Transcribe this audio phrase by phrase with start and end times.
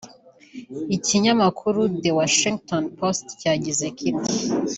[0.95, 4.29] Ikinyamakuru The Washington Post cyagize kiti